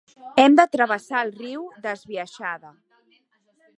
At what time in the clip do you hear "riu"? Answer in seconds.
1.43-1.67